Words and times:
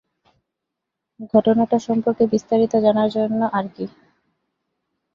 ঘটনাটা 1.33 1.77
সম্পর্কে 1.87 2.23
বিস্তারিত 2.27 2.73
জানার 2.85 3.09
জন্য 3.15 3.41
আরকি। 3.53 3.85